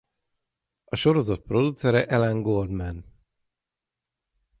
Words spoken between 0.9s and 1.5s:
A sorozat